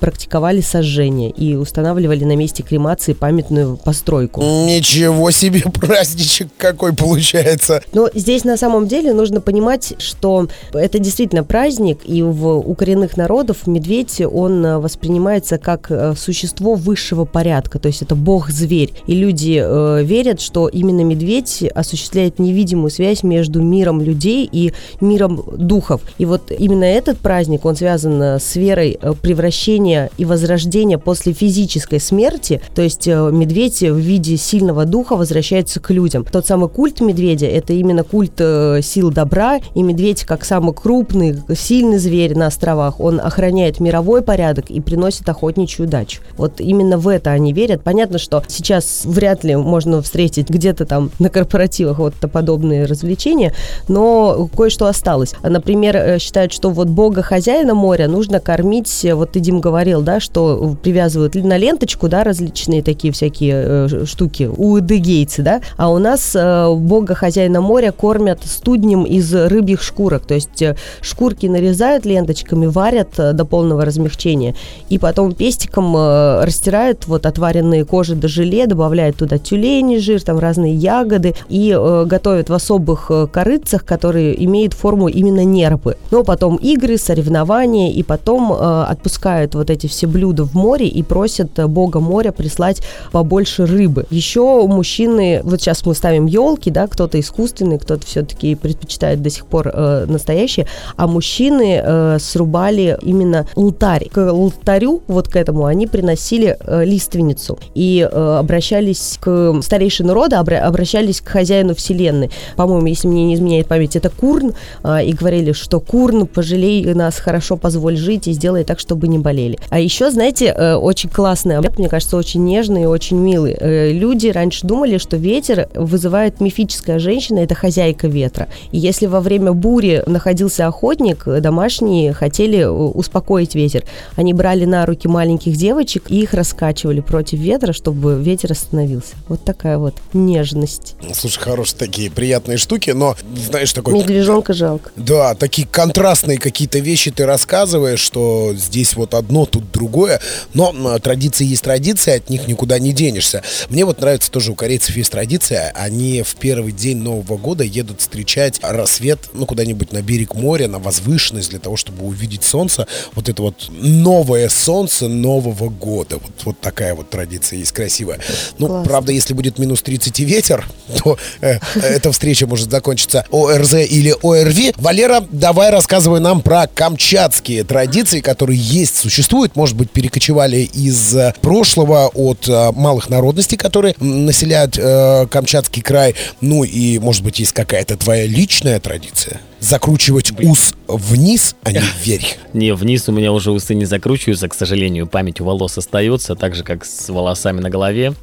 практиковали 0.01 0.61
сожжение 0.61 1.31
и 1.31 1.55
устанавливали 1.55 2.25
на 2.25 2.37
месте 2.37 2.63
кремации 2.63 3.13
памятную 3.13 3.77
постройку. 3.77 4.41
Ничего 4.41 5.31
себе 5.31 5.61
праздничек 5.81 6.49
какой 6.57 6.93
получается. 6.93 7.83
Но 7.93 8.09
здесь 8.15 8.45
на 8.45 8.57
самом 8.57 8.87
деле 8.89 9.13
нужно 9.13 9.41
понимать, 9.41 9.95
что 9.99 10.49
это 10.73 10.99
действительно 10.99 11.45
праздник, 11.45 12.01
и 12.05 12.23
в, 12.23 12.47
у 12.59 12.75
коренных 12.75 13.17
народов 13.17 13.67
медведь, 13.67 14.21
он 14.21 14.81
воспринимается 14.81 15.59
как 15.59 15.91
существо 16.17 16.75
высшего 16.75 17.25
порядка, 17.25 17.79
то 17.79 17.92
есть 17.93 18.03
это 18.03 18.15
бог-зверь. 18.15 18.93
И 19.07 19.15
люди 19.15 19.63
э, 19.63 20.03
верят, 20.03 20.41
что 20.41 20.69
именно 20.69 21.03
медведь 21.03 21.63
осуществляет 21.75 22.39
невидимую 22.39 22.91
связь 22.91 23.23
между 23.23 23.63
миром 23.63 24.01
людей 24.01 24.49
и 24.51 24.73
миром 25.01 25.43
духов. 25.57 26.01
И 26.19 26.25
вот 26.25 26.51
именно 26.51 26.85
этот 26.85 27.19
праздник, 27.19 27.65
он 27.65 27.77
связан 27.77 28.21
э, 28.23 28.39
с 28.39 28.57
верой 28.57 28.99
э, 29.01 29.13
превращения 29.21 30.11
и 30.19 30.25
возрождения 30.25 30.99
после 30.99 31.33
физической 31.33 32.01
смерти, 32.01 32.61
то 32.75 32.83
есть 32.83 33.07
э, 33.07 33.31
медведь 33.33 33.81
в 33.83 33.99
виде 33.99 34.37
сильного 34.37 34.85
духа 34.85 35.17
возвращается 35.17 35.81
к 35.81 35.91
людям. 35.91 36.25
Тот 36.25 36.47
самый 36.47 36.69
культ 36.69 37.01
медведя, 37.01 37.47
это 37.47 37.73
именно 37.73 38.05
культ 38.05 38.41
сил 38.83 39.11
добра, 39.11 39.61
и 39.75 39.83
медведь, 39.83 40.25
как 40.25 40.45
самый 40.45 40.75
крупный, 40.75 41.37
сильный 41.55 41.99
зверь 41.99 42.37
на 42.37 42.47
островах, 42.47 43.01
он 43.01 43.21
охраняет 43.21 43.81
мировой 43.81 44.23
порядок 44.23 44.71
и 44.71 44.81
приносит 44.81 45.29
охотничью 45.29 45.87
удачу. 45.87 46.23
Вот 46.37 46.61
именно 46.61 46.99
в 46.99 47.09
это 47.09 47.31
они 47.31 47.53
верят. 47.53 47.82
Понятно, 47.85 48.19
что 48.19 48.43
сейчас 48.49 49.03
вряд 49.05 49.45
ли 49.45 49.57
можно 49.57 50.03
встретить 50.03 50.49
где-то 50.49 50.87
там 50.87 51.11
на 51.19 51.29
корпоративах 51.29 51.99
вот 51.99 52.15
подобные 52.33 52.85
развлечения, 52.85 53.55
но 53.89 54.49
кое-что 54.57 54.87
осталось. 54.87 55.35
Например, 55.43 55.97
э, 55.97 56.19
считают, 56.19 56.53
что 56.53 56.71
вот 56.71 56.89
бога 56.89 57.23
хозяина 57.23 57.75
моря 57.75 58.09
нужно 58.09 58.41
кормить, 58.41 59.05
э, 59.05 59.15
вот 59.15 59.33
ты, 59.33 59.41
Дим, 59.41 59.61
говорил, 59.61 60.03
да, 60.03 60.21
что 60.21 60.77
привязывают 60.83 61.35
на 61.35 61.57
ленточку, 61.57 62.09
да, 62.09 62.25
различные 62.25 62.83
такие 62.83 63.13
всякие 63.13 63.55
э, 63.55 64.05
штуки, 64.07 64.51
у 64.55 64.79
эдыгейцы, 64.79 65.43
да, 65.43 65.61
а 65.77 65.91
у 65.91 65.99
нас 65.99 66.33
э, 66.35 66.75
бога 66.75 67.15
хозяина 67.15 67.61
моря 67.61 67.93
кормят 67.93 68.41
студнем 68.45 69.05
из 69.05 69.33
рыбьих 69.35 69.83
шкурок, 69.83 70.25
то 70.27 70.35
есть 70.35 70.63
э, 70.63 70.77
шкурки 71.01 71.47
нарезают 71.47 72.05
ленточками, 72.05 72.67
варят 72.67 73.19
э, 73.19 73.33
до 73.33 73.45
полного 73.45 73.85
размягчения, 73.85 74.55
и 74.89 74.99
потом 74.99 75.33
пестиком 75.33 75.95
э, 75.97 76.45
растирают 76.45 77.07
вот 77.07 77.27
отваренные 77.27 77.62
кожи 77.85 78.15
до 78.15 78.29
желе, 78.29 78.67
добавляют 78.67 79.17
туда 79.17 79.39
тюлени 79.39 79.99
жир, 79.99 80.23
там 80.23 80.39
разные 80.39 80.75
ягоды, 80.75 81.35
и 81.49 81.75
э, 81.77 82.05
готовят 82.07 82.51
в 82.51 82.55
особых 82.55 83.11
э, 83.11 83.27
корыцах, 83.27 83.85
которые 83.85 84.43
имеют 84.45 84.75
форму 84.75 85.09
именно 85.09 85.45
нерпы. 85.45 85.97
Но 86.11 86.25
потом 86.25 86.57
игры, 86.57 86.99
соревнования, 86.99 87.93
и 87.93 88.03
потом 88.03 88.53
э, 88.53 88.85
отпускают 88.89 89.55
вот 89.55 89.71
эти 89.71 89.87
все 89.87 90.07
блюда 90.07 90.45
в 90.45 90.55
море 90.55 90.87
и 90.87 91.03
просят 91.03 91.59
э, 91.59 91.67
бога 91.67 92.01
моря 92.01 92.33
прислать 92.33 92.83
побольше 93.13 93.67
рыбы. 93.67 94.07
Еще 94.11 94.67
мужчины, 94.67 95.41
вот 95.45 95.61
сейчас 95.61 95.85
мы 95.87 95.95
ставим 95.95 96.27
елки, 96.27 96.71
да, 96.71 96.87
кто-то 96.87 97.19
искусственный, 97.19 97.79
кто-то 97.79 98.07
все-таки 98.07 98.55
предпочитает 98.55 99.23
до 99.23 99.31
сих 99.31 99.47
пор 99.47 99.71
э, 99.73 100.07
настоящие, 100.09 100.67
а 100.97 101.07
мужчины 101.07 101.81
э, 101.83 102.19
срубали 102.21 102.99
именно 103.03 103.47
алтарь. 103.55 104.09
К 104.09 104.31
алтарю, 104.31 105.03
вот 105.07 105.29
к 105.29 105.37
этому, 105.37 105.67
они 105.67 105.87
приносили 105.87 106.57
э, 106.59 106.85
лиственницу. 106.85 107.52
Солнцу. 107.53 107.59
И 107.75 108.09
э, 108.11 108.37
обращались 108.39 109.19
к 109.21 109.61
старейшину 109.63 110.15
рода, 110.15 110.37
обра- 110.37 110.61
обращались 110.61 111.21
к 111.21 111.29
хозяину 111.29 111.75
вселенной. 111.75 112.31
По-моему, 112.57 112.87
если 112.87 113.09
мне 113.09 113.25
не 113.25 113.35
изменяет 113.35 113.67
память, 113.67 113.97
это 113.97 114.11
Курн. 114.11 114.55
Э, 114.83 115.05
и 115.05 115.13
говорили, 115.13 115.53
что 115.53 115.81
Курн, 115.81 116.27
пожалей 116.27 116.95
нас, 116.95 117.17
хорошо 117.19 117.57
позволь 117.57 117.97
жить 117.97 118.29
и 118.29 118.33
сделай 118.33 118.65
так, 118.65 118.79
чтобы 118.79 119.09
не 119.09 119.19
болели. 119.19 119.59
А 119.71 119.79
еще, 119.79 120.11
знаете, 120.11 120.55
э, 120.57 120.75
очень 120.75 121.09
классный 121.09 121.57
обряд, 121.57 121.79
мне 121.79 121.89
кажется, 121.89 122.17
очень 122.17 122.45
нежный 122.45 122.83
и 122.83 122.87
очень 122.87 123.19
милый. 123.19 123.57
Э, 123.59 123.93
люди 123.93 124.29
раньше 124.29 124.67
думали, 124.67 124.99
что 124.99 125.17
ветер 125.17 125.69
вызывает 125.75 126.41
мифическая 126.41 126.99
женщина, 126.99 127.41
это 127.41 127.55
хозяйка 127.55 128.09
ветра. 128.09 128.49
И 128.71 128.79
если 128.79 129.07
во 129.07 129.21
время 129.21 129.53
бури 129.53 130.03
находился 130.07 130.67
охотник, 130.67 131.25
домашние 131.27 132.13
хотели 132.13 132.59
э, 132.59 132.69
успокоить 132.69 133.55
ветер. 133.55 133.85
Они 134.17 134.33
брали 134.33 134.65
на 134.65 134.87
руки 134.87 135.09
маленьких 135.09 135.57
девочек 135.57 136.05
и 136.09 136.23
их 136.23 136.35
раскачивали 136.35 137.01
против 137.01 137.39
ветра, 137.43 137.73
чтобы 137.73 138.23
ветер 138.23 138.53
остановился. 138.53 139.15
Вот 139.29 139.45
такая 139.45 139.79
вот 139.79 139.95
нежность. 140.13 140.95
Слушай, 141.13 141.41
хорошие 141.41 141.79
такие 141.79 142.11
приятные 142.11 142.57
штуки, 142.57 142.91
но, 142.91 143.17
знаешь, 143.37 143.73
такой... 143.73 143.95
Медвежонка 143.95 144.53
жалко. 144.53 144.91
Да, 144.97 145.35
такие 145.35 145.67
контрастные 145.67 146.39
какие-то 146.39 146.79
вещи 146.79 147.11
ты 147.11 147.27
рассказываешь, 147.27 148.01
что 148.01 148.55
здесь 148.55 148.95
вот 148.97 149.15
одно, 149.15 149.45
тут 149.45 149.71
другое. 149.73 150.21
Но 150.55 150.73
традиции 151.01 151.45
есть 151.45 151.65
традиции, 151.65 152.17
от 152.17 152.31
них 152.31 152.47
никуда 152.47 152.79
не 152.79 152.93
денешься. 152.93 153.43
Мне 153.69 153.85
вот 153.85 154.01
нравится 154.01 154.31
тоже 154.31 154.53
у 154.53 154.55
корейцев 154.55 154.97
есть 154.97 155.11
традиция. 155.11 155.73
Они 155.75 156.23
в 156.23 156.37
первый 156.37 156.73
день 156.73 156.99
Нового 156.99 157.37
года 157.37 157.65
едут 157.65 158.01
встречать 158.01 158.61
рассвет, 158.63 159.19
ну, 159.33 159.47
куда-нибудь 159.47 159.93
на 159.93 160.03
берег 160.03 160.35
моря, 160.35 160.69
на 160.69 160.79
возвышенность, 160.79 161.51
для 161.51 161.59
того, 161.59 161.77
чтобы 161.77 162.07
увидеть 162.07 162.45
солнце. 162.45 162.87
Вот 163.15 163.29
это 163.29 163.43
вот 163.43 163.69
новое 163.71 164.49
солнце 164.49 165.09
Нового 165.09 165.69
года. 165.69 166.19
Вот, 166.19 166.33
вот 166.45 166.61
такая 166.61 166.95
вот 166.95 167.11
традиция 167.11 167.32
есть 167.53 167.73
красивая. 167.73 168.19
Ну, 168.59 168.67
Классно. 168.67 168.89
правда, 168.89 169.13
если 169.13 169.35
будет 169.35 169.59
минус 169.59 169.83
30 169.83 170.21
и 170.21 170.25
ветер, 170.25 170.67
то 171.03 171.19
э, 171.41 171.59
эта 171.75 172.13
встреча 172.13 172.47
может 172.47 172.71
закончиться 172.71 173.25
ОРЗ 173.31 173.75
или 173.75 174.15
ОРВИ. 174.23 174.75
Валера, 174.77 175.25
давай 175.31 175.71
рассказывай 175.71 176.21
нам 176.21 176.41
про 176.43 176.67
камчатские 176.67 177.65
традиции, 177.65 178.21
которые 178.21 178.59
есть, 178.59 178.97
существуют, 178.97 179.57
может 179.57 179.77
быть, 179.77 179.91
перекочевали 179.91 180.69
из 180.73 181.15
э, 181.17 181.35
прошлого 181.41 182.09
от 182.15 182.49
э, 182.49 182.73
малых 182.73 183.09
народностей, 183.09 183.57
которые 183.57 183.95
населяют 183.99 184.79
э, 184.79 185.27
Камчатский 185.31 185.83
край. 185.83 186.15
Ну 186.41 186.65
и, 186.65 186.99
может 186.99 187.23
быть, 187.23 187.39
есть 187.39 187.53
какая-то 187.53 187.97
твоя 187.97 188.27
личная 188.27 188.81
традиция? 188.81 189.41
Закручивать 189.61 190.33
ус 190.41 190.75
вниз, 190.89 191.57
а 191.63 191.73
не 191.73 191.83
вверх. 192.03 192.25
Не, 192.53 192.75
вниз 192.75 193.09
у 193.09 193.13
меня 193.13 193.33
уже 193.33 193.51
усы 193.51 193.75
не 193.75 193.85
закручиваются, 193.85 194.49
к 194.49 194.55
сожалению, 194.55 195.07
память 195.07 195.41
у 195.41 195.45
волос 195.45 195.79
остается, 195.79 196.35
так 196.35 196.55
же, 196.55 196.65
как 196.65 196.85
с 196.85 197.09
волосами 197.09 197.61
на 197.61 197.71
голове. 197.71 198.15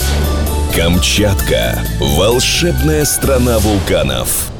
Камчатка. 0.74 1.80
Волшебная 2.00 3.04
страна 3.04 3.58
вулканов. 3.58 4.50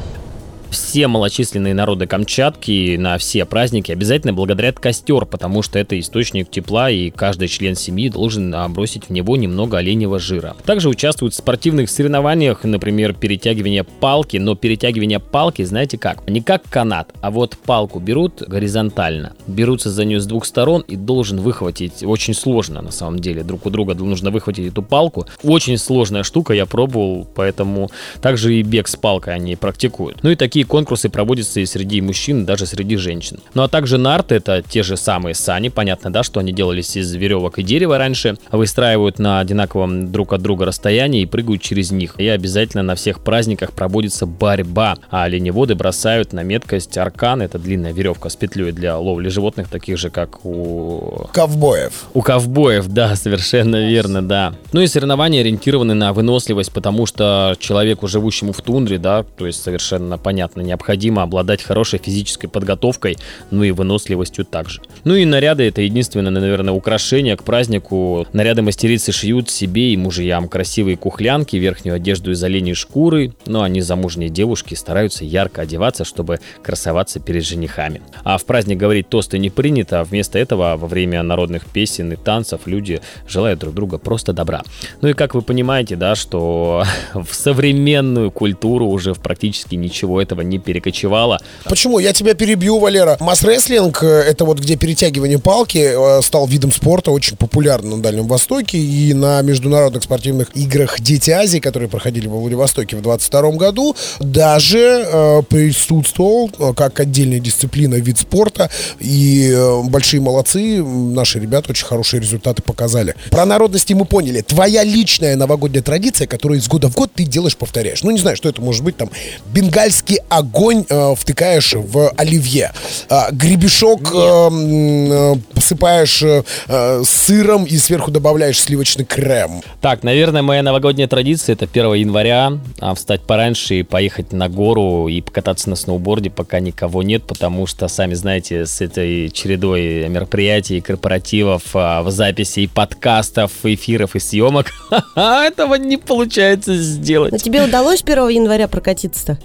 Все 0.69 1.07
малочисленные 1.07 1.73
народы 1.73 2.07
Камчатки 2.07 2.97
на 2.97 3.17
все 3.17 3.45
праздники 3.45 3.91
обязательно 3.91 4.33
благодарят 4.33 4.79
костер, 4.79 5.25
потому 5.25 5.61
что 5.61 5.79
это 5.79 5.99
источник 5.99 6.49
тепла, 6.49 6.89
и 6.89 7.09
каждый 7.09 7.47
член 7.47 7.75
семьи 7.75 8.09
должен 8.09 8.53
бросить 8.73 9.05
в 9.05 9.09
него 9.09 9.37
немного 9.37 9.77
оленевого 9.77 10.19
жира. 10.19 10.55
Также 10.65 10.89
участвуют 10.89 11.33
в 11.33 11.37
спортивных 11.37 11.89
соревнованиях, 11.89 12.63
например, 12.63 13.13
перетягивание 13.13 13.83
палки, 13.83 14.37
но 14.37 14.55
перетягивание 14.55 15.19
палки, 15.19 15.63
знаете 15.63 15.97
как? 15.97 16.27
Не 16.27 16.41
как 16.41 16.63
канат, 16.69 17.13
а 17.21 17.31
вот 17.31 17.57
палку 17.57 17.99
берут 17.99 18.41
горизонтально, 18.41 19.33
берутся 19.47 19.89
за 19.89 20.05
нее 20.05 20.19
с 20.19 20.25
двух 20.25 20.45
сторон 20.45 20.81
и 20.81 20.95
должен 20.95 21.39
выхватить, 21.39 22.03
очень 22.03 22.33
сложно 22.33 22.81
на 22.81 22.91
самом 22.91 23.19
деле, 23.19 23.43
друг 23.43 23.65
у 23.65 23.69
друга 23.69 23.93
нужно 23.93 24.31
выхватить 24.31 24.67
эту 24.67 24.83
палку. 24.83 25.25
Очень 25.43 25.77
сложная 25.77 26.23
штука, 26.23 26.53
я 26.53 26.65
пробовал, 26.65 27.27
поэтому 27.35 27.89
также 28.21 28.55
и 28.55 28.63
бег 28.63 28.87
с 28.87 28.95
палкой 28.95 29.35
они 29.35 29.55
практикуют. 29.55 30.23
Ну 30.23 30.31
и 30.31 30.35
такие 30.35 30.56
конкурсы 30.63 31.09
проводятся 31.09 31.59
и 31.59 31.65
среди 31.65 32.01
мужчин, 32.01 32.45
даже 32.45 32.65
среди 32.65 32.95
женщин. 32.97 33.39
Ну 33.53 33.63
а 33.63 33.67
также 33.67 33.97
нарты, 33.97 34.35
это 34.35 34.63
те 34.67 34.83
же 34.83 34.97
самые 34.97 35.35
сани, 35.35 35.69
понятно, 35.69 36.11
да, 36.11 36.23
что 36.23 36.39
они 36.39 36.51
делались 36.51 36.95
из 36.95 37.13
веревок 37.13 37.59
и 37.59 37.63
дерева 37.63 37.97
раньше, 37.97 38.37
выстраивают 38.51 39.19
на 39.19 39.39
одинаковом 39.39 40.11
друг 40.11 40.33
от 40.33 40.41
друга 40.41 40.65
расстоянии 40.65 41.21
и 41.21 41.25
прыгают 41.25 41.61
через 41.61 41.91
них. 41.91 42.15
И 42.17 42.27
обязательно 42.27 42.83
на 42.83 42.95
всех 42.95 43.21
праздниках 43.21 43.71
проводится 43.71 44.25
борьба, 44.25 44.97
а 45.09 45.23
оленеводы 45.23 45.75
бросают 45.75 46.33
на 46.33 46.43
меткость 46.43 46.97
аркан, 46.97 47.41
это 47.41 47.59
длинная 47.59 47.93
веревка 47.93 48.29
с 48.29 48.35
петлей 48.35 48.71
для 48.71 48.97
ловли 48.97 49.29
животных, 49.29 49.67
таких 49.67 49.97
же, 49.97 50.09
как 50.09 50.45
у 50.45 51.27
Ковбоев. 51.33 52.05
у 52.13 52.21
ковбоев, 52.21 52.87
да, 52.87 53.15
совершенно 53.15 53.87
верно, 53.87 54.21
да. 54.21 54.53
Ну 54.71 54.81
и 54.81 54.87
соревнования 54.87 55.41
ориентированы 55.41 55.93
на 55.93 56.13
выносливость, 56.13 56.71
потому 56.71 57.05
что 57.05 57.55
человеку, 57.59 58.07
живущему 58.07 58.53
в 58.53 58.61
тундре, 58.61 58.97
да, 58.97 59.23
то 59.23 59.45
есть 59.45 59.61
совершенно 59.61 60.17
понятно, 60.17 60.46
необходимо 60.55 61.23
обладать 61.23 61.63
хорошей 61.63 61.99
физической 61.99 62.47
подготовкой, 62.47 63.17
ну 63.51 63.63
и 63.63 63.71
выносливостью 63.71 64.45
также. 64.45 64.81
Ну 65.03 65.15
и 65.15 65.25
наряды 65.25 65.63
это 65.63 65.81
единственное, 65.81 66.31
наверное, 66.31 66.73
украшение 66.73 67.35
к 67.35 67.43
празднику. 67.43 68.25
Наряды 68.33 68.61
мастерицы 68.61 69.11
шьют 69.11 69.49
себе 69.49 69.93
и 69.93 69.97
мужьям 69.97 70.47
красивые 70.47 70.97
кухлянки, 70.97 71.55
верхнюю 71.55 71.95
одежду 71.95 72.31
из 72.31 72.43
оленей 72.43 72.73
шкуры, 72.73 73.33
ну 73.45 73.61
а 73.61 73.69
незамужние 73.69 74.29
девушки 74.29 74.73
стараются 74.73 75.25
ярко 75.25 75.63
одеваться, 75.63 76.05
чтобы 76.05 76.39
красоваться 76.61 77.19
перед 77.19 77.45
женихами. 77.45 78.01
А 78.23 78.37
в 78.37 78.45
праздник 78.45 78.77
говорить 78.77 79.09
тосты 79.09 79.39
не 79.39 79.49
принято, 79.49 80.01
а 80.01 80.03
вместо 80.03 80.39
этого 80.39 80.77
во 80.77 80.87
время 80.87 81.23
народных 81.23 81.65
песен 81.65 82.13
и 82.13 82.15
танцев 82.15 82.61
люди 82.65 83.01
желают 83.27 83.59
друг 83.59 83.73
друга 83.73 83.97
просто 83.97 84.33
добра. 84.33 84.63
Ну 85.01 85.09
и 85.09 85.13
как 85.13 85.35
вы 85.35 85.41
понимаете, 85.41 85.95
да, 85.95 86.15
что 86.15 86.83
в 87.13 87.33
современную 87.33 88.31
культуру 88.31 88.87
уже 88.87 89.13
практически 89.13 89.75
ничего 89.75 90.21
этого 90.21 90.36
не 90.41 90.59
перекочевало. 90.59 91.39
Почему? 91.65 91.99
Я 91.99 92.13
тебя 92.13 92.33
перебью, 92.33 92.79
Валера. 92.79 93.17
Масс-рестлинг, 93.19 94.03
э, 94.03 94.07
это 94.07 94.45
вот 94.45 94.59
где 94.59 94.75
перетягивание 94.75 95.39
палки, 95.39 95.77
э, 95.77 96.21
стал 96.21 96.47
видом 96.47 96.71
спорта 96.71 97.11
очень 97.11 97.37
популярным 97.37 97.97
на 97.97 98.03
Дальнем 98.03 98.27
Востоке. 98.27 98.77
И 98.77 99.13
на 99.13 99.41
международных 99.41 100.03
спортивных 100.03 100.55
играх 100.55 100.99
Дети 100.99 101.31
Азии, 101.31 101.59
которые 101.59 101.89
проходили 101.89 102.27
во 102.27 102.37
Владивостоке 102.37 102.95
в 102.95 103.01
22 103.01 103.51
году, 103.51 103.95
даже 104.19 105.05
э, 105.05 105.41
присутствовал 105.49 106.49
э, 106.59 106.73
как 106.73 106.99
отдельная 106.99 107.39
дисциплина, 107.39 107.95
вид 107.95 108.19
спорта. 108.19 108.69
И 108.99 109.51
э, 109.53 109.81
большие 109.83 110.21
молодцы, 110.21 110.83
наши 110.83 111.39
ребята 111.39 111.71
очень 111.71 111.85
хорошие 111.85 112.21
результаты 112.21 112.61
показали. 112.61 113.15
Про 113.29 113.45
народности 113.45 113.93
мы 113.93 114.05
поняли. 114.05 114.41
Твоя 114.41 114.83
личная 114.83 115.35
новогодняя 115.35 115.83
традиция, 115.83 116.27
которую 116.27 116.59
из 116.59 116.67
года 116.67 116.89
в 116.89 116.95
год 116.95 117.11
ты 117.13 117.23
делаешь, 117.23 117.55
повторяешь. 117.57 118.03
Ну, 118.03 118.11
не 118.11 118.19
знаю, 118.19 118.35
что 118.35 118.49
это 118.49 118.61
может 118.61 118.83
быть 118.83 118.97
там. 118.97 119.09
Бенгальский 119.53 120.19
огонь 120.29 120.85
э, 120.89 121.15
втыкаешь 121.15 121.73
в 121.73 122.09
оливье. 122.17 122.71
А, 123.09 123.31
гребешок 123.31 124.01
э, 124.13 124.49
э, 124.49 125.35
посыпаешь 125.53 126.21
э, 126.23 126.43
э, 126.67 127.03
сыром 127.03 127.65
и 127.65 127.77
сверху 127.77 128.11
добавляешь 128.11 128.61
сливочный 128.61 129.05
крем. 129.05 129.61
Так, 129.81 130.03
наверное, 130.03 130.41
моя 130.41 130.63
новогодняя 130.63 131.07
традиция 131.07 131.53
это 131.53 131.65
1 131.65 131.93
января 131.93 132.53
а, 132.79 132.95
встать 132.95 133.21
пораньше 133.21 133.79
и 133.79 133.83
поехать 133.83 134.31
на 134.33 134.49
гору 134.49 135.07
и 135.07 135.21
покататься 135.21 135.69
на 135.69 135.75
сноуборде, 135.75 136.29
пока 136.29 136.59
никого 136.59 137.03
нет, 137.03 137.23
потому 137.23 137.67
что, 137.67 137.87
сами 137.87 138.13
знаете, 138.13 138.65
с 138.65 138.81
этой 138.81 139.29
чередой 139.29 140.07
мероприятий, 140.09 140.81
корпоративов, 140.81 141.63
а, 141.73 142.01
в 142.03 142.11
записи 142.11 142.61
и 142.61 142.67
подкастов, 142.67 143.51
эфиров 143.63 144.15
и 144.15 144.19
съемок, 144.19 144.71
этого 145.15 145.75
не 145.75 145.97
получается 145.97 146.75
сделать. 146.75 147.31
Но 147.31 147.37
тебе 147.37 147.63
удалось 147.63 148.01
1 148.03 148.29
января 148.29 148.67
прокатиться-то? 148.67 149.37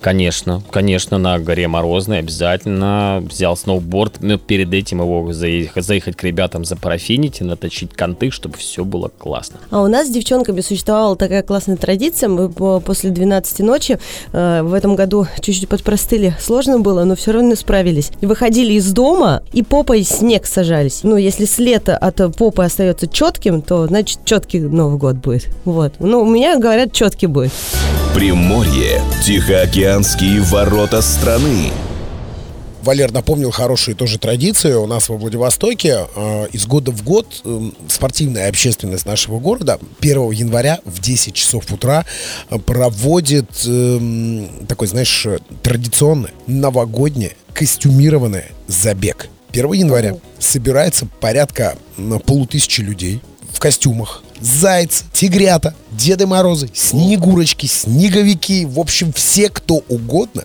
Конечно, 0.00 0.62
конечно, 0.70 1.18
на 1.18 1.38
горе 1.38 1.66
Морозной 1.68 2.20
обязательно 2.20 3.22
взял 3.28 3.56
сноуборд, 3.56 4.16
но 4.20 4.38
перед 4.38 4.72
этим 4.72 5.00
его 5.00 5.32
заехать, 5.32 5.84
заехать 5.84 6.16
к 6.16 6.22
ребятам 6.24 6.64
запарафинить 6.64 7.40
и 7.40 7.44
наточить 7.44 7.92
конты, 7.94 8.30
чтобы 8.30 8.56
все 8.58 8.84
было 8.84 9.10
классно. 9.18 9.58
А 9.70 9.82
у 9.82 9.88
нас 9.88 10.06
с 10.06 10.10
девчонками 10.10 10.60
существовала 10.60 11.16
такая 11.16 11.42
классная 11.42 11.76
традиция. 11.76 12.28
Мы 12.28 12.48
по- 12.48 12.80
после 12.80 13.10
12 13.10 13.60
ночи 13.60 13.98
э, 14.32 14.62
в 14.62 14.72
этом 14.72 14.94
году 14.94 15.26
чуть-чуть 15.40 15.68
подпростыли. 15.68 16.34
Сложно 16.40 16.78
было, 16.78 17.04
но 17.04 17.16
все 17.16 17.32
равно 17.32 17.56
справились. 17.56 18.10
Выходили 18.20 18.74
из 18.74 18.92
дома 18.92 19.42
и 19.52 19.62
попой 19.62 20.04
снег 20.04 20.46
сажались. 20.46 21.00
Ну, 21.02 21.16
если 21.16 21.44
след 21.44 21.88
от 21.88 22.36
попы 22.36 22.62
остается 22.62 23.08
четким, 23.08 23.62
то 23.62 23.86
значит 23.86 24.20
четкий 24.24 24.60
Новый 24.60 24.98
год 24.98 25.16
будет. 25.16 25.48
Вот. 25.64 25.94
Ну, 25.98 26.22
у 26.22 26.28
меня 26.30 26.58
говорят, 26.58 26.92
четкий 26.92 27.26
будет. 27.26 27.50
Приморье. 28.14 29.00
Тихоокеанские 29.88 30.42
ворота 30.42 31.00
страны. 31.00 31.70
Валер 32.82 33.10
напомнил 33.10 33.50
хорошие 33.50 33.94
тоже 33.94 34.18
традиции 34.18 34.74
у 34.74 34.86
нас 34.86 35.08
во 35.08 35.16
Владивостоке. 35.16 36.06
Э, 36.14 36.46
из 36.52 36.66
года 36.66 36.90
в 36.90 37.02
год 37.02 37.40
э, 37.42 37.70
спортивная 37.88 38.50
общественность 38.50 39.06
нашего 39.06 39.40
города 39.40 39.78
1 40.00 40.30
января 40.32 40.80
в 40.84 41.00
10 41.00 41.32
часов 41.32 41.72
утра 41.72 42.04
э, 42.50 42.58
проводит 42.58 43.48
э, 43.66 44.46
такой, 44.68 44.88
знаешь, 44.88 45.26
традиционный 45.62 46.32
новогодний 46.46 47.32
костюмированный 47.54 48.44
забег. 48.66 49.30
1 49.52 49.72
января 49.72 50.16
собирается 50.38 51.06
порядка 51.18 51.78
полутысячи 52.26 52.82
людей 52.82 53.22
в 53.54 53.58
костюмах. 53.58 54.22
Зайцы, 54.40 55.04
тигрята, 55.12 55.74
Деды 55.90 56.26
Морозы, 56.26 56.70
Снегурочки, 56.72 57.66
Снеговики, 57.66 58.66
в 58.66 58.78
общем, 58.78 59.12
все, 59.12 59.48
кто 59.48 59.82
угодно, 59.88 60.44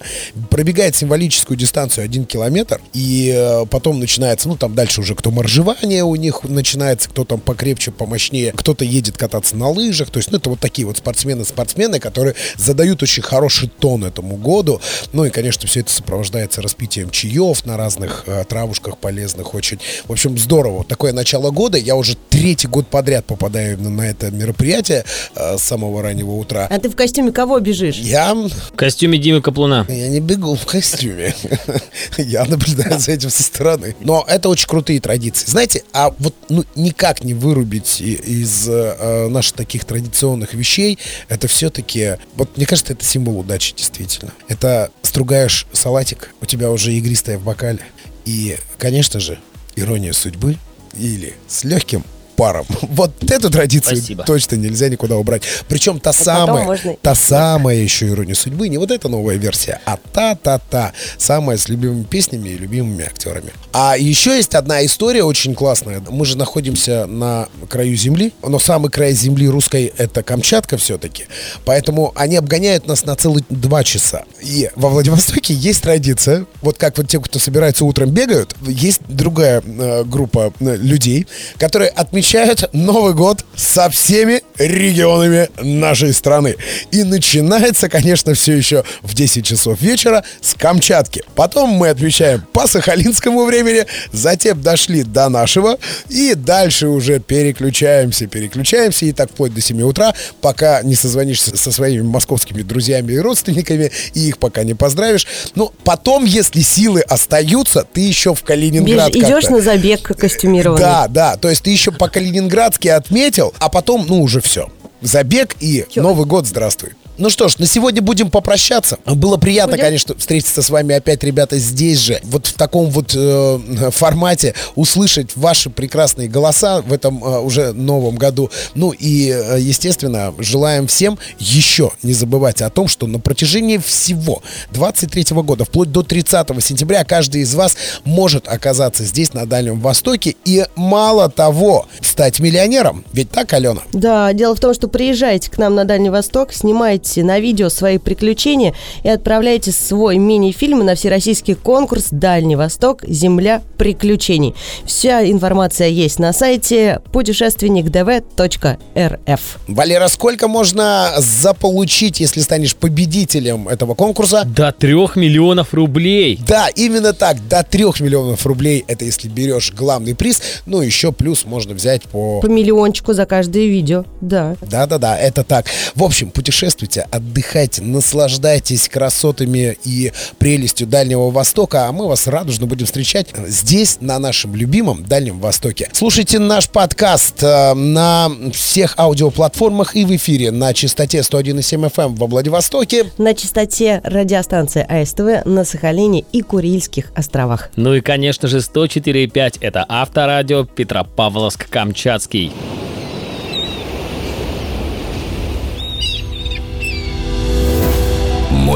пробегает 0.50 0.96
символическую 0.96 1.58
дистанцию 1.58 2.06
один 2.06 2.26
километр, 2.26 2.82
и 2.94 3.32
э, 3.36 3.66
потом 3.68 4.00
начинается, 4.00 4.48
ну, 4.48 4.56
там 4.56 4.74
дальше 4.74 5.02
уже 5.02 5.16
кто 5.16 5.32
моржевание 5.32 6.04
у 6.04 6.16
них 6.16 6.44
начинается, 6.44 7.10
кто 7.10 7.24
там 7.24 7.40
покрепче, 7.40 7.92
помощнее, 7.92 8.52
кто-то 8.52 8.84
едет 8.84 9.18
кататься 9.18 9.56
на 9.56 9.70
лыжах, 9.70 10.10
то 10.10 10.18
есть, 10.18 10.32
ну, 10.32 10.38
это 10.38 10.50
вот 10.50 10.60
такие 10.60 10.88
вот 10.88 10.98
спортсмены-спортсмены, 10.98 12.00
которые 12.00 12.36
задают 12.58 13.04
очень 13.04 13.22
хороший 13.22 13.70
тон 13.70 14.06
этому 14.06 14.38
году, 14.38 14.82
ну, 15.12 15.26
и, 15.26 15.30
конечно, 15.30 15.68
все 15.68 15.82
это 15.82 15.92
сопровождается 15.92 16.62
распитием 16.62 17.10
чаев 17.12 17.66
на 17.66 17.78
разных 17.78 18.24
э, 18.26 18.44
травушках 18.48 18.98
полезных, 18.98 19.54
очень, 19.54 19.80
в 20.08 20.12
общем, 20.12 20.38
здорово. 20.38 20.84
Такое 20.84 21.14
начало 21.14 21.52
года, 21.52 21.78
я 21.78 21.96
уже 21.96 22.16
третий 22.30 22.68
год 22.68 22.88
подряд 22.88 23.26
попадаю 23.26 23.78
на, 23.84 23.90
на 23.90 24.02
это 24.10 24.32
мероприятие, 24.32 25.06
э, 25.36 25.58
с 25.58 25.62
самого 25.62 26.02
раннего 26.02 26.32
утра. 26.32 26.68
А 26.70 26.80
ты 26.80 26.90
в 26.90 26.96
костюме 26.96 27.32
кого 27.32 27.60
бежишь? 27.60 27.98
Я... 27.98 28.34
В 28.34 28.76
костюме 28.76 29.18
Димы 29.18 29.42
Каплуна. 29.42 29.86
Я 29.90 30.10
не 30.10 30.20
бегу 30.20 30.56
в 30.56 30.66
костюме. 30.66 31.36
Я 32.18 32.46
наблюдаю 32.46 33.00
за 33.00 33.12
этим 33.12 33.30
со 33.30 33.44
стороны. 33.44 33.96
Но 34.00 34.26
это 34.28 34.50
очень 34.50 34.68
крутые 34.68 35.00
традиции. 35.00 35.50
Знаете, 35.50 35.84
а 35.94 36.14
вот 36.20 36.36
ну, 36.50 36.66
никак 36.76 37.24
не 37.24 37.34
вырубить 37.34 38.02
из 38.02 38.68
э, 38.68 39.28
наших 39.28 39.54
таких 39.54 39.86
традиционных 39.86 40.54
вещей, 40.54 40.98
это 41.30 41.48
все-таки, 41.48 42.18
вот 42.36 42.56
мне 42.58 42.66
кажется, 42.66 42.94
это 42.94 43.06
символ 43.06 43.40
удачи, 43.40 43.74
действительно. 43.76 44.32
Это 44.48 44.92
стругаешь 45.02 45.68
салатик, 45.74 46.34
у 46.42 46.46
тебя 46.46 46.72
уже 46.72 46.94
игристая 46.94 47.38
в 47.38 47.44
бокале. 47.44 47.82
И, 48.26 48.58
конечно 48.78 49.20
же, 49.20 49.40
ирония 49.76 50.14
судьбы 50.14 50.58
или 50.98 51.34
с 51.48 51.64
легким 51.64 52.04
паром. 52.36 52.66
Вот 52.94 53.12
эту 53.30 53.50
традицию 53.50 53.98
Спасибо. 53.98 54.24
точно 54.24 54.56
нельзя 54.56 54.88
никуда 54.90 55.18
убрать. 55.18 55.44
Причем 55.68 56.00
та 56.00 56.12
потом 56.12 56.26
самая, 56.26 56.66
можно 56.66 56.96
та 57.02 57.16
самая 57.16 57.78
еще 57.78 58.08
ирония 58.10 58.36
судьбы, 58.36 58.70
не 58.70 58.78
вот 58.78 58.92
эта 58.92 59.10
новая 59.10 59.36
версия, 59.36 59.80
а 59.86 59.98
та-та-та, 59.98 60.94
самая 61.18 61.58
с 61.58 61.70
любимыми 61.70 62.04
песнями 62.04 62.50
и 62.50 62.58
любимыми 62.58 63.06
актерами. 63.06 63.52
А 63.72 63.96
еще 63.98 64.36
есть 64.36 64.54
одна 64.56 64.86
история 64.86 65.24
очень 65.24 65.56
классная. 65.56 66.02
Мы 66.10 66.26
же 66.26 66.38
находимся 66.38 67.06
на 67.08 67.48
краю 67.70 67.96
земли, 67.96 68.34
но 68.44 68.60
самый 68.60 68.92
край 68.92 69.14
земли 69.14 69.48
русской 69.48 69.92
это 69.98 70.24
Камчатка 70.24 70.78
все-таки. 70.78 71.26
Поэтому 71.66 72.12
они 72.16 72.36
обгоняют 72.36 72.88
нас 72.88 73.06
на 73.06 73.16
целых 73.16 73.44
два 73.50 73.84
часа. 73.84 74.26
И 74.42 74.70
во 74.76 74.90
Владивостоке 74.90 75.54
есть 75.54 75.82
традиция, 75.82 76.46
вот 76.62 76.78
как 76.78 76.98
вот 76.98 77.08
те, 77.08 77.20
кто 77.20 77.40
собирается 77.40 77.86
утром 77.86 78.12
бегают, 78.12 78.56
есть 78.68 79.02
другая 79.08 79.64
э, 79.66 80.04
группа 80.04 80.54
э, 80.60 80.76
людей, 80.78 81.28
которые 81.58 81.90
отмечают 81.90 82.23
Новый 82.72 83.14
год 83.14 83.44
со 83.56 83.90
всеми 83.90 84.42
регионами 84.58 85.50
нашей 85.62 86.14
страны. 86.14 86.56
И 86.92 87.04
начинается, 87.04 87.90
конечно, 87.90 88.34
все 88.34 88.54
еще 88.54 88.86
в 89.02 89.14
10 89.14 89.46
часов 89.46 89.82
вечера 89.82 90.24
с 90.42 90.54
Камчатки. 90.54 91.24
Потом 91.36 91.72
мы 91.72 91.90
отмечаем 91.90 92.42
по 92.54 92.66
сахалинскому 92.66 93.44
времени, 93.44 93.86
затем 94.14 94.62
дошли 94.62 95.04
до 95.04 95.28
нашего, 95.28 95.78
и 96.10 96.34
дальше 96.34 96.88
уже 96.88 97.20
переключаемся, 97.20 98.28
переключаемся, 98.28 99.06
и 99.06 99.12
так 99.12 99.30
вплоть 99.30 99.54
до 99.54 99.60
7 99.60 99.82
утра, 99.82 100.14
пока 100.40 100.82
не 100.82 100.96
созвонишься 100.96 101.58
со 101.58 101.72
своими 101.72 102.04
московскими 102.04 102.62
друзьями 102.62 103.14
и 103.14 103.20
родственниками, 103.20 103.92
и 104.14 104.30
их 104.30 104.38
пока 104.38 104.64
не 104.64 104.76
поздравишь. 104.76 105.28
Ну, 105.56 105.74
потом, 105.84 106.24
если 106.24 106.62
силы 106.62 107.02
остаются, 107.02 107.86
ты 107.92 108.02
еще 108.02 108.34
в 108.34 108.44
Калининград 108.44 109.14
Беж- 109.14 109.24
идешь 109.24 109.50
на 109.50 109.60
забег 109.62 110.04
костюмированный. 110.18 110.82
да, 110.82 111.08
да. 111.10 111.36
То 111.36 111.50
есть 111.50 111.64
ты 111.64 111.72
еще 111.72 111.92
по 111.92 112.13
Калининградски 112.14 112.88
отметил, 112.88 113.54
а 113.60 113.70
потом, 113.70 114.06
ну, 114.08 114.22
уже 114.22 114.40
все. 114.40 114.70
Забег 115.02 115.56
и 115.60 115.86
Чё? 115.90 116.04
Новый 116.04 116.26
год, 116.26 116.48
здравствуй. 116.48 116.92
Ну 117.18 117.30
что 117.30 117.48
ж, 117.48 117.60
на 117.60 117.68
сегодня 117.68 118.02
будем 118.02 118.32
попрощаться. 118.32 118.98
Было 119.06 119.38
приятно, 119.38 119.74
Будем? 119.74 119.86
конечно, 119.86 120.16
встретиться 120.18 120.64
с 120.64 120.70
вами 120.72 120.96
опять, 120.96 121.24
ребята, 121.24 121.60
здесь 121.60 122.00
же, 122.00 122.20
вот 122.24 122.48
в 122.48 122.54
таком 122.54 122.90
вот 122.90 123.14
э, 123.16 123.60
формате, 123.92 124.56
услышать 124.76 125.36
ваши 125.36 125.70
прекрасные 125.70 126.28
голоса 126.28 126.82
в 126.82 126.92
этом 126.92 127.24
э, 127.24 127.40
уже 127.40 127.72
новом 127.72 128.16
году. 128.16 128.50
Ну 128.74 128.92
и, 128.92 129.30
э, 129.30 129.60
естественно, 129.60 130.34
желаем 130.40 130.88
всем 130.88 131.20
еще 131.38 131.92
не 132.02 132.14
забывать 132.14 132.64
о 132.64 132.72
том, 132.72 132.88
что 132.88 133.06
на 133.06 133.20
протяжении 133.20 133.78
всего 133.78 134.42
23 134.72 135.26
года, 135.44 135.66
вплоть 135.66 135.92
до 135.92 136.02
30 136.02 136.48
сентября, 136.64 137.04
каждый 137.04 137.42
из 137.42 137.54
вас 137.54 137.76
может 138.06 138.48
оказаться 138.48 139.04
здесь, 139.04 139.34
на 139.34 139.46
Дальнем 139.46 139.80
Востоке, 139.80 140.36
и 140.46 140.66
мало 140.76 141.30
того, 141.30 141.86
стать 142.02 142.40
миллионером. 142.40 143.06
Ведь 143.14 143.30
так, 143.30 143.54
Алена? 143.54 143.82
Да, 143.94 144.34
дело 144.34 144.56
в 144.56 144.60
том, 144.60 144.74
что 144.74 144.88
приезжайте 144.88 145.52
к 145.52 145.60
нам 145.60 145.76
на 145.76 145.86
Дальний 145.86 146.10
Восток, 146.10 146.54
снимайте 146.54 147.03
на 147.18 147.40
видео 147.40 147.70
свои 147.70 147.98
приключения 147.98 148.74
и 149.04 149.10
отправляйте 149.10 149.72
свой 149.72 150.18
мини-фильм 150.18 150.86
на 150.86 150.96
всероссийский 150.96 151.56
конкурс 151.56 152.08
«Дальний 152.12 152.56
Восток. 152.56 153.04
Земля 153.08 153.62
приключений». 153.78 154.56
Вся 154.86 155.30
информация 155.30 155.88
есть 155.88 156.20
на 156.20 156.34
сайте 156.34 157.02
путешественникдв.рф. 157.12 159.42
Валера, 159.68 160.08
сколько 160.08 160.48
можно 160.48 161.14
заполучить, 161.18 162.20
если 162.20 162.42
станешь 162.42 162.76
победителем 162.76 163.68
этого 163.68 163.96
конкурса? 163.96 164.44
До 164.46 164.72
трех 164.72 165.16
миллионов 165.16 165.74
рублей. 165.74 166.40
Да, 166.48 166.68
именно 166.76 167.14
так, 167.14 167.48
до 167.48 167.64
3 167.64 167.84
миллионов 168.00 168.46
рублей, 168.46 168.84
это 168.88 169.06
если 169.06 169.28
берешь 169.28 169.74
главный 169.74 170.16
приз, 170.16 170.42
ну 170.66 170.82
еще 170.82 171.12
плюс 171.12 171.46
можно 171.46 171.74
взять 171.74 172.04
по... 172.04 172.42
По 172.42 172.48
миллиончику 172.48 173.14
за 173.14 173.26
каждое 173.26 173.68
видео, 173.68 174.06
да. 174.22 174.56
Да-да-да, 174.62 175.18
это 175.18 175.44
так. 175.44 175.66
В 175.96 176.04
общем, 176.04 176.30
путешествуйте, 176.30 176.93
отдыхайте, 177.02 177.82
наслаждайтесь 177.82 178.90
красотами 178.90 179.78
и 179.84 180.12
прелестью 180.38 180.88
Дальнего 180.88 181.30
Востока, 181.30 181.88
а 181.88 181.92
мы 181.92 182.08
вас 182.08 182.28
радужно 182.28 182.68
будем 182.68 182.86
встречать 182.86 183.28
здесь, 183.48 183.98
на 184.02 184.20
нашем 184.20 184.56
любимом 184.56 185.04
Дальнем 185.04 185.40
Востоке. 185.40 185.90
Слушайте 185.94 186.40
наш 186.40 186.70
подкаст 186.70 187.44
э, 187.44 187.74
на 187.74 188.32
всех 188.54 188.98
аудиоплатформах 188.98 189.96
и 189.96 190.06
в 190.06 190.16
эфире 190.16 190.52
на 190.52 190.74
частоте 190.74 191.20
101,7 191.20 191.92
FM 191.92 192.06
эм 192.06 192.16
во 192.16 192.28
Владивостоке. 192.28 193.06
На 193.18 193.34
частоте 193.34 194.02
радиостанции 194.04 194.86
АСТВ 194.88 195.46
на 195.46 195.66
Сахалине 195.66 196.24
и 196.32 196.42
Курильских 196.42 197.12
островах. 197.16 197.70
Ну 197.76 197.94
и, 197.96 198.02
конечно 198.02 198.48
же, 198.48 198.58
104,5 198.58 199.58
это 199.62 199.86
авторадио 199.88 200.64
Петропавловск-Камчатский. 200.64 202.52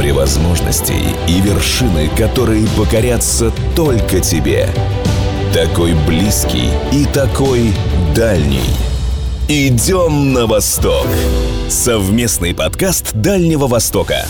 Море 0.08 0.20
возможностей 0.20 1.04
и 1.28 1.42
вершины, 1.42 2.10
которые 2.16 2.66
покорятся 2.78 3.52
только 3.76 4.22
тебе. 4.22 4.70
Такой 5.54 5.96
близкий 6.08 6.70
и 6.94 7.06
такой 7.06 7.74
дальний. 8.16 8.70
Идем 9.50 10.32
на 10.32 10.48
восток. 10.48 11.08
Совместный 11.68 12.56
подкаст 12.56 13.12
Дальнего 13.16 13.68
Востока. 13.68 14.26